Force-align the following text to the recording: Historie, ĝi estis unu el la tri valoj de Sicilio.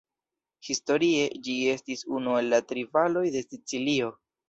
Historie, 0.69 1.27
ĝi 1.49 1.59
estis 1.75 2.03
unu 2.17 2.37
el 2.43 2.53
la 2.57 2.63
tri 2.73 2.89
valoj 2.99 3.29
de 3.39 3.49
Sicilio. 3.51 4.15